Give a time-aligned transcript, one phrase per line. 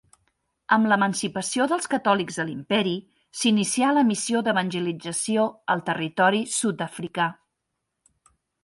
[0.77, 2.95] Amb l'emancipació dels catòlics a l'Imperi,
[3.43, 7.33] s'inicià la missió d'evangelització al territori sud-africà.